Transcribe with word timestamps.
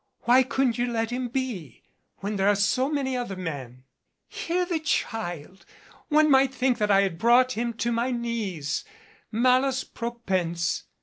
Why 0.21 0.41
couldn't 0.41 0.79
you 0.79 0.87
let 0.91 1.11
him 1.11 1.27
be? 1.27 1.83
When 2.21 2.35
there 2.35 2.47
are 2.47 2.55
so 2.55 2.89
many 2.89 3.15
other 3.15 3.35
men" 3.35 3.83
"Hear 4.27 4.65
the 4.65 4.79
child! 4.79 5.63
One 6.09 6.31
might 6.31 6.51
think 6.51 6.79
that 6.79 6.89
I 6.89 7.01
had 7.01 7.19
brought 7.19 7.51
him 7.51 7.73
to 7.73 7.91
my 7.91 8.09
knees, 8.09 8.83
malice 9.31 9.83
propense. 9.83 10.85